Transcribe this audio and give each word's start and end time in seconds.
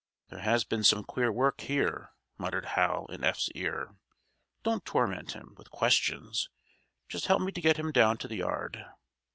"There 0.29 0.39
has 0.39 0.63
been 0.63 0.83
some 0.83 1.03
queer 1.03 1.31
work 1.31 1.61
here," 1.61 2.09
muttered 2.39 2.65
Hal 2.73 3.05
in 3.11 3.23
Eph's 3.23 3.51
ear. 3.53 3.97
"Don't 4.63 4.83
torment 4.83 5.33
him 5.33 5.53
with 5.59 5.69
questions. 5.69 6.49
Just 7.07 7.27
help 7.27 7.41
me 7.43 7.51
to 7.51 7.61
get 7.61 7.77
him 7.77 7.91
down 7.91 8.17
to 8.17 8.27
the 8.27 8.37
yard." 8.37 8.83